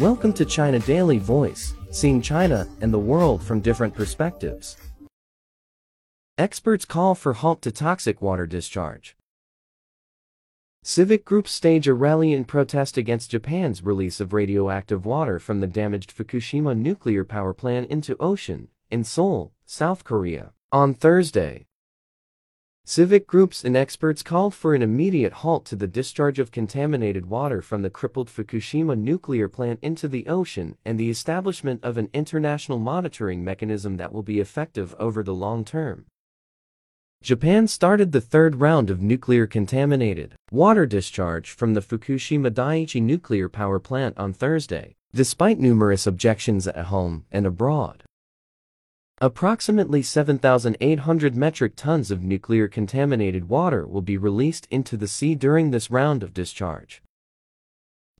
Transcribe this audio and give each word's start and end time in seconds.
Welcome 0.00 0.32
to 0.32 0.46
China 0.46 0.78
Daily 0.78 1.18
Voice, 1.18 1.74
seeing 1.90 2.22
China 2.22 2.66
and 2.80 2.90
the 2.90 2.98
world 2.98 3.42
from 3.42 3.60
different 3.60 3.94
perspectives. 3.94 4.78
Experts 6.38 6.86
call 6.86 7.14
for 7.14 7.34
halt 7.34 7.60
to 7.60 7.70
toxic 7.70 8.22
water 8.22 8.46
discharge. 8.46 9.14
Civic 10.82 11.26
groups 11.26 11.50
stage 11.50 11.86
a 11.86 11.92
rally 11.92 12.32
in 12.32 12.46
protest 12.46 12.96
against 12.96 13.32
Japan's 13.32 13.84
release 13.84 14.20
of 14.20 14.32
radioactive 14.32 15.04
water 15.04 15.38
from 15.38 15.60
the 15.60 15.66
damaged 15.66 16.16
Fukushima 16.16 16.74
nuclear 16.74 17.22
power 17.22 17.52
plant 17.52 17.90
into 17.90 18.16
ocean 18.18 18.68
in 18.90 19.04
Seoul, 19.04 19.52
South 19.66 20.02
Korea, 20.02 20.54
on 20.72 20.94
Thursday. 20.94 21.66
Civic 22.84 23.26
groups 23.26 23.64
and 23.64 23.76
experts 23.76 24.22
called 24.22 24.52
for 24.52 24.74
an 24.74 24.82
immediate 24.82 25.32
halt 25.32 25.64
to 25.66 25.76
the 25.76 25.86
discharge 25.86 26.38
of 26.38 26.50
contaminated 26.50 27.26
water 27.26 27.62
from 27.62 27.82
the 27.82 27.90
crippled 27.90 28.28
Fukushima 28.28 28.98
nuclear 28.98 29.48
plant 29.48 29.78
into 29.80 30.08
the 30.08 30.26
ocean 30.26 30.76
and 30.84 30.98
the 30.98 31.10
establishment 31.10 31.84
of 31.84 31.96
an 31.96 32.08
international 32.12 32.78
monitoring 32.78 33.44
mechanism 33.44 33.96
that 33.98 34.12
will 34.12 34.24
be 34.24 34.40
effective 34.40 34.94
over 34.98 35.22
the 35.22 35.34
long 35.34 35.64
term. 35.64 36.06
Japan 37.22 37.68
started 37.68 38.12
the 38.12 38.20
third 38.20 38.56
round 38.56 38.88
of 38.88 39.02
nuclear 39.02 39.46
contaminated 39.46 40.34
water 40.50 40.86
discharge 40.86 41.50
from 41.50 41.74
the 41.74 41.82
Fukushima 41.82 42.50
Daiichi 42.50 43.02
nuclear 43.02 43.48
power 43.48 43.78
plant 43.78 44.16
on 44.18 44.32
Thursday, 44.32 44.96
despite 45.12 45.60
numerous 45.60 46.06
objections 46.06 46.66
at 46.66 46.86
home 46.86 47.26
and 47.30 47.46
abroad. 47.46 48.04
Approximately 49.22 50.00
7,800 50.00 51.36
metric 51.36 51.74
tons 51.76 52.10
of 52.10 52.22
nuclear 52.22 52.68
contaminated 52.68 53.50
water 53.50 53.86
will 53.86 54.00
be 54.00 54.16
released 54.16 54.66
into 54.70 54.96
the 54.96 55.06
sea 55.06 55.34
during 55.34 55.70
this 55.70 55.90
round 55.90 56.22
of 56.22 56.32
discharge. 56.32 57.02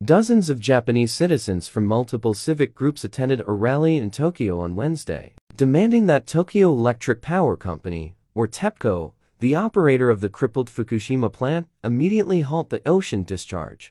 Dozens 0.05 0.51
of 0.51 0.61
Japanese 0.61 1.11
citizens 1.11 1.69
from 1.69 1.87
multiple 1.87 2.35
civic 2.35 2.75
groups 2.75 3.03
attended 3.03 3.41
a 3.41 3.53
rally 3.53 3.97
in 3.97 4.11
Tokyo 4.11 4.61
on 4.61 4.77
Wednesday, 4.77 5.33
demanding 5.57 6.05
that 6.05 6.27
Tokyo 6.27 6.69
Electric 6.69 7.23
Power 7.23 7.57
Company, 7.57 8.15
or 8.35 8.47
TEPCO, 8.47 9.15
the 9.39 9.55
operator 9.55 10.11
of 10.11 10.21
the 10.21 10.29
crippled 10.29 10.69
Fukushima 10.69 11.33
plant, 11.33 11.67
immediately 11.83 12.43
halt 12.43 12.69
the 12.69 12.87
ocean 12.87 13.23
discharge. 13.23 13.91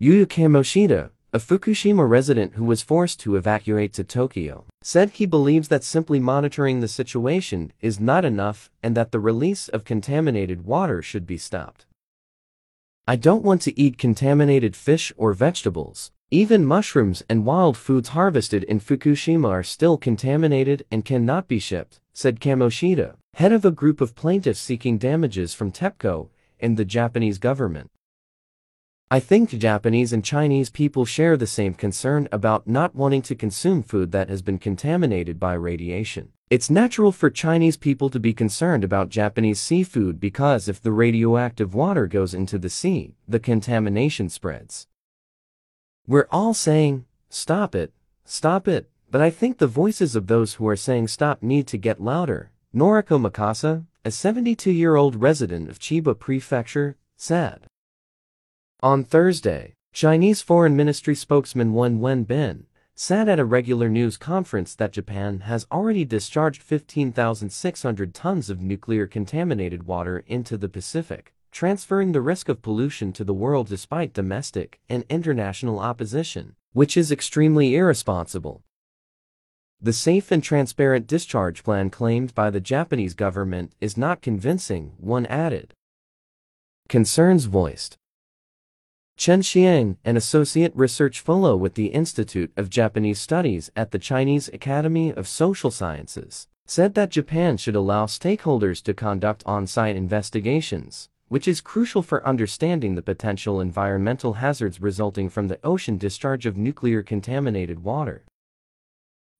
Yuya 0.00 0.26
Kamoshita, 0.26 1.10
a 1.32 1.38
Fukushima 1.40 2.08
resident 2.08 2.54
who 2.54 2.64
was 2.64 2.80
forced 2.80 3.18
to 3.18 3.34
evacuate 3.34 3.92
to 3.94 4.04
Tokyo, 4.04 4.66
said 4.82 5.10
he 5.10 5.26
believes 5.26 5.68
that 5.68 5.84
simply 5.84 6.18
monitoring 6.18 6.80
the 6.80 6.88
situation 6.88 7.72
is 7.80 8.00
not 8.00 8.24
enough 8.24 8.70
and 8.82 8.96
that 8.96 9.12
the 9.12 9.20
release 9.20 9.68
of 9.68 9.84
contaminated 9.84 10.64
water 10.64 11.02
should 11.02 11.26
be 11.26 11.36
stopped. 11.36 11.84
I 13.06 13.16
don't 13.16 13.44
want 13.44 13.60
to 13.62 13.78
eat 13.78 13.98
contaminated 13.98 14.74
fish 14.74 15.12
or 15.16 15.32
vegetables. 15.34 16.12
Even 16.30 16.64
mushrooms 16.64 17.22
and 17.28 17.44
wild 17.44 17.76
foods 17.76 18.10
harvested 18.10 18.62
in 18.64 18.80
Fukushima 18.80 19.48
are 19.48 19.62
still 19.64 19.98
contaminated 19.98 20.86
and 20.90 21.04
cannot 21.04 21.48
be 21.48 21.58
shipped, 21.58 22.00
said 22.14 22.40
Kamoshita, 22.40 23.16
head 23.34 23.52
of 23.52 23.64
a 23.64 23.70
group 23.70 24.00
of 24.00 24.14
plaintiffs 24.14 24.60
seeking 24.60 24.96
damages 24.96 25.54
from 25.54 25.72
TEPCO 25.72 26.28
and 26.60 26.76
the 26.76 26.84
Japanese 26.84 27.38
government. 27.38 27.90
I 29.12 29.18
think 29.18 29.50
Japanese 29.50 30.12
and 30.12 30.24
Chinese 30.24 30.70
people 30.70 31.04
share 31.04 31.36
the 31.36 31.44
same 31.44 31.74
concern 31.74 32.28
about 32.30 32.68
not 32.68 32.94
wanting 32.94 33.22
to 33.22 33.34
consume 33.34 33.82
food 33.82 34.12
that 34.12 34.28
has 34.28 34.40
been 34.40 34.56
contaminated 34.56 35.40
by 35.40 35.54
radiation. 35.54 36.28
It's 36.48 36.70
natural 36.70 37.10
for 37.10 37.28
Chinese 37.28 37.76
people 37.76 38.08
to 38.08 38.20
be 38.20 38.32
concerned 38.32 38.84
about 38.84 39.08
Japanese 39.08 39.58
seafood 39.60 40.20
because 40.20 40.68
if 40.68 40.80
the 40.80 40.92
radioactive 40.92 41.74
water 41.74 42.06
goes 42.06 42.34
into 42.34 42.56
the 42.56 42.70
sea, 42.70 43.16
the 43.26 43.40
contamination 43.40 44.28
spreads. 44.28 44.86
We're 46.06 46.28
all 46.30 46.54
saying, 46.54 47.04
stop 47.28 47.74
it, 47.74 47.92
stop 48.24 48.68
it, 48.68 48.88
but 49.10 49.20
I 49.20 49.30
think 49.30 49.58
the 49.58 49.66
voices 49.66 50.14
of 50.14 50.28
those 50.28 50.54
who 50.54 50.68
are 50.68 50.76
saying 50.76 51.08
stop 51.08 51.42
need 51.42 51.66
to 51.66 51.78
get 51.78 52.00
louder. 52.00 52.52
Noriko 52.72 53.20
Mikasa, 53.20 53.86
a 54.04 54.10
72-year-old 54.10 55.16
resident 55.16 55.68
of 55.68 55.80
Chiba 55.80 56.16
Prefecture, 56.16 56.96
said. 57.16 57.66
On 58.82 59.04
Thursday, 59.04 59.74
Chinese 59.92 60.40
Foreign 60.40 60.74
Ministry 60.74 61.14
spokesman 61.14 61.74
Wang 61.74 62.00
Wenbin 62.00 62.64
said 62.94 63.28
at 63.28 63.38
a 63.38 63.44
regular 63.44 63.90
news 63.90 64.16
conference 64.16 64.74
that 64.74 64.92
Japan 64.92 65.40
has 65.40 65.66
already 65.70 66.06
discharged 66.06 66.62
15,600 66.62 68.14
tons 68.14 68.48
of 68.48 68.62
nuclear 68.62 69.06
contaminated 69.06 69.82
water 69.82 70.24
into 70.26 70.56
the 70.56 70.68
Pacific, 70.70 71.34
transferring 71.52 72.12
the 72.12 72.22
risk 72.22 72.48
of 72.48 72.62
pollution 72.62 73.12
to 73.12 73.22
the 73.22 73.34
world 73.34 73.68
despite 73.68 74.14
domestic 74.14 74.80
and 74.88 75.04
international 75.10 75.78
opposition, 75.78 76.56
which 76.72 76.96
is 76.96 77.12
extremely 77.12 77.76
irresponsible. 77.76 78.62
The 79.78 79.92
safe 79.92 80.30
and 80.30 80.42
transparent 80.42 81.06
discharge 81.06 81.62
plan 81.64 81.90
claimed 81.90 82.34
by 82.34 82.48
the 82.48 82.60
Japanese 82.60 83.12
government 83.12 83.74
is 83.78 83.98
not 83.98 84.22
convincing, 84.22 84.94
Wang 84.98 85.26
added. 85.26 85.74
Concerns 86.88 87.44
voiced. 87.44 87.98
Chen 89.20 89.42
Xiang, 89.42 89.98
an 90.02 90.16
associate 90.16 90.72
research 90.74 91.20
fellow 91.20 91.54
with 91.54 91.74
the 91.74 91.88
Institute 91.88 92.50
of 92.56 92.70
Japanese 92.70 93.20
Studies 93.20 93.70
at 93.76 93.90
the 93.90 93.98
Chinese 93.98 94.48
Academy 94.48 95.12
of 95.12 95.28
Social 95.28 95.70
Sciences, 95.70 96.48
said 96.64 96.94
that 96.94 97.10
Japan 97.10 97.58
should 97.58 97.76
allow 97.76 98.06
stakeholders 98.06 98.82
to 98.82 98.94
conduct 98.94 99.42
on-site 99.44 99.94
investigations, 99.94 101.10
which 101.28 101.46
is 101.46 101.60
crucial 101.60 102.00
for 102.00 102.26
understanding 102.26 102.94
the 102.94 103.02
potential 103.02 103.60
environmental 103.60 104.32
hazards 104.40 104.80
resulting 104.80 105.28
from 105.28 105.48
the 105.48 105.60
ocean 105.62 105.98
discharge 105.98 106.46
of 106.46 106.56
nuclear 106.56 107.02
contaminated 107.02 107.84
water. 107.84 108.24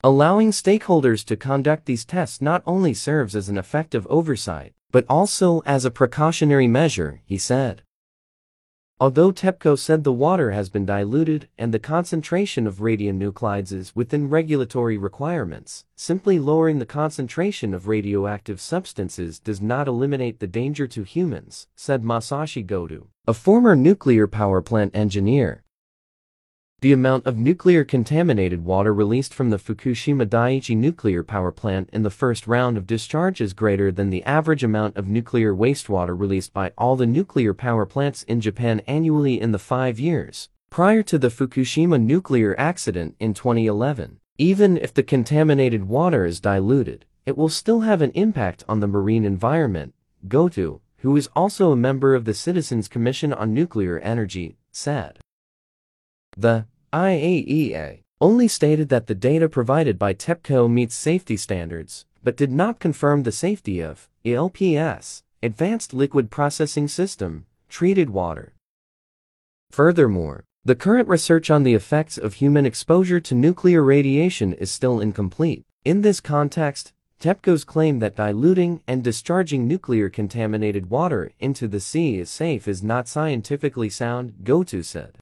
Allowing 0.05 0.51
stakeholders 0.51 1.25
to 1.25 1.39
conduct 1.39 1.87
these 1.87 2.05
tests 2.05 2.43
not 2.43 2.63
only 2.67 2.93
serves 2.93 3.35
as 3.35 3.49
an 3.49 3.57
effective 3.57 4.07
oversight, 4.11 4.75
but 4.93 5.07
also 5.09 5.63
as 5.65 5.87
a 5.87 5.91
precautionary 5.91 6.69
measure, 6.69 7.23
he 7.25 7.39
said. 7.39 7.81
Although 9.03 9.33
TEPCO 9.33 9.79
said 9.79 10.05
the 10.05 10.13
water 10.13 10.51
has 10.51 10.69
been 10.69 10.85
diluted 10.85 11.49
and 11.57 11.73
the 11.73 11.79
concentration 11.79 12.67
of 12.67 12.81
radionuclides 12.81 13.73
is 13.73 13.97
within 13.97 14.29
regulatory 14.29 14.99
requirements, 14.99 15.87
simply 15.97 16.39
lowering 16.39 16.81
the 16.81 16.85
concentration 16.85 17.73
of 17.73 17.89
radioactive 17.89 18.61
substances 18.61 19.39
does 19.39 19.63
not 19.63 19.89
eliminate 19.89 20.39
the 20.39 20.47
danger 20.47 20.87
to 20.89 21.03
humans, 21.03 21.67
said 21.75 22.03
Masashi 22.03 22.63
Goto, 22.67 23.07
a 23.27 23.33
former 23.33 23.75
nuclear 23.75 24.27
power 24.27 24.61
plant 24.61 24.95
engineer. 24.95 25.65
The 26.83 26.93
amount 26.95 27.27
of 27.27 27.37
nuclear 27.37 27.85
contaminated 27.85 28.65
water 28.65 28.95
released 28.95 29.35
from 29.35 29.51
the 29.51 29.59
Fukushima 29.59 30.25
Daiichi 30.25 30.75
nuclear 30.75 31.23
power 31.23 31.53
plant 31.53 31.91
in 31.93 32.05
the 32.05 32.09
first 32.09 32.47
round 32.47 32.79
of 32.79 32.87
discharge 32.87 33.43
is 33.43 33.53
greater 33.53 33.93
than 33.93 34.09
the 34.09 34.25
average 34.25 34.65
amount 34.65 34.97
of 34.97 35.07
nuclear 35.07 35.55
wastewater 35.55 36.19
released 36.19 36.55
by 36.55 36.73
all 36.79 36.97
the 36.97 37.05
nuclear 37.05 37.53
power 37.53 37.85
plants 37.85 38.23
in 38.23 38.41
Japan 38.41 38.81
annually 38.87 39.39
in 39.39 39.53
the 39.53 39.59
five 39.59 40.01
years 40.01 40.49
prior 40.71 41.03
to 41.03 41.19
the 41.19 41.29
Fukushima 41.29 42.01
nuclear 42.01 42.59
accident 42.59 43.15
in 43.21 43.35
2011. 43.35 44.19
Even 44.39 44.79
if 44.79 44.95
the 44.95 45.03
contaminated 45.03 45.87
water 45.87 46.25
is 46.25 46.41
diluted, 46.41 47.05
it 47.27 47.37
will 47.37 47.51
still 47.51 47.81
have 47.81 48.01
an 48.01 48.13
impact 48.13 48.65
on 48.67 48.81
the 48.81 48.89
marine 48.89 49.27
environment, 49.27 49.93
Goto, 50.29 50.81
who 51.01 51.15
is 51.15 51.29
also 51.37 51.73
a 51.73 51.77
member 51.77 52.15
of 52.15 52.25
the 52.25 52.33
Citizens 52.33 52.89
Commission 52.89 53.35
on 53.35 53.53
Nuclear 53.53 53.99
Energy, 53.99 54.57
said. 54.73 55.19
The 56.37 56.67
IAEA 56.93 58.03
only 58.21 58.49
stated 58.49 58.89
that 58.89 59.07
the 59.07 59.15
data 59.15 59.49
provided 59.49 59.97
by 59.97 60.13
TEPCO 60.13 60.69
meets 60.69 60.95
safety 60.95 61.37
standards, 61.37 62.05
but 62.25 62.37
did 62.37 62.51
not 62.51 62.81
confirm 62.81 63.23
the 63.23 63.33
safety 63.33 63.81
of 63.81 64.09
ALPS, 64.25 65.23
Advanced 65.41 65.95
Liquid 65.95 66.31
Processing 66.31 66.89
System, 66.89 67.47
treated 67.69 68.11
water. 68.11 68.55
Furthermore, 69.71 70.45
the 70.65 70.75
current 70.75 71.09
research 71.09 71.49
on 71.49 71.63
the 71.63 71.75
effects 71.75 72.19
of 72.19 72.35
human 72.35 72.67
exposure 72.67 73.21
to 73.21 73.35
nuclear 73.37 73.83
radiation 73.85 74.53
is 74.55 74.71
still 74.71 75.01
incomplete. 75.01 75.65
In 75.85 76.03
this 76.03 76.21
context, 76.21 76.93
TEPCO's 77.21 77.63
claim 77.63 78.01
that 78.01 78.17
diluting 78.17 78.83
and 78.89 79.05
discharging 79.05 79.69
nuclear 79.69 80.11
contaminated 80.11 80.91
water 80.91 81.31
into 81.39 81.69
the 81.69 81.81
sea 81.81 82.19
is 82.19 82.31
safe 82.31 82.67
is 82.67 82.83
not 82.83 83.07
scientifically 83.07 83.89
sound, 83.89 84.43
Goto 84.43 84.83
said. 84.83 85.19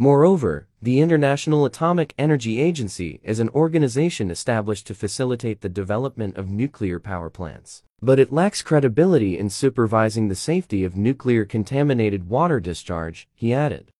Moreover, 0.00 0.66
the 0.82 1.00
International 1.00 1.64
Atomic 1.64 2.14
Energy 2.18 2.60
Agency 2.60 3.20
is 3.22 3.38
an 3.38 3.48
organization 3.50 4.28
established 4.28 4.88
to 4.88 4.94
facilitate 4.94 5.60
the 5.60 5.68
development 5.68 6.36
of 6.36 6.50
nuclear 6.50 6.98
power 6.98 7.30
plants. 7.30 7.84
But 8.02 8.18
it 8.18 8.32
lacks 8.32 8.60
credibility 8.60 9.38
in 9.38 9.50
supervising 9.50 10.26
the 10.26 10.34
safety 10.34 10.82
of 10.82 10.96
nuclear 10.96 11.44
contaminated 11.44 12.28
water 12.28 12.58
discharge, 12.58 13.28
he 13.36 13.54
added. 13.54 13.92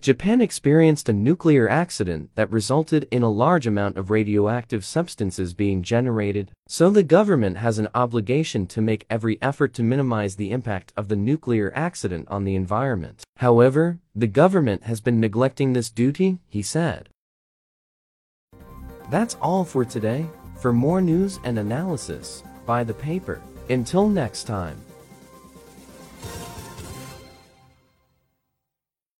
Japan 0.00 0.40
experienced 0.40 1.10
a 1.10 1.12
nuclear 1.12 1.68
accident 1.68 2.30
that 2.34 2.50
resulted 2.50 3.06
in 3.10 3.22
a 3.22 3.30
large 3.30 3.66
amount 3.66 3.98
of 3.98 4.08
radioactive 4.08 4.82
substances 4.82 5.52
being 5.52 5.82
generated, 5.82 6.52
so 6.66 6.88
the 6.88 7.02
government 7.02 7.58
has 7.58 7.78
an 7.78 7.88
obligation 7.94 8.66
to 8.68 8.80
make 8.80 9.04
every 9.10 9.36
effort 9.42 9.74
to 9.74 9.82
minimize 9.82 10.36
the 10.36 10.52
impact 10.52 10.94
of 10.96 11.08
the 11.08 11.16
nuclear 11.16 11.70
accident 11.74 12.26
on 12.30 12.44
the 12.44 12.54
environment. 12.54 13.22
However, 13.36 13.98
the 14.14 14.26
government 14.26 14.84
has 14.84 15.02
been 15.02 15.20
neglecting 15.20 15.74
this 15.74 15.90
duty, 15.90 16.38
he 16.48 16.62
said. 16.62 17.10
That's 19.10 19.36
all 19.42 19.64
for 19.64 19.84
today. 19.84 20.24
For 20.60 20.72
more 20.72 21.02
news 21.02 21.40
and 21.44 21.58
analysis, 21.58 22.42
buy 22.64 22.84
the 22.84 22.94
paper. 22.94 23.42
Until 23.68 24.08
next 24.08 24.44
time. 24.44 24.80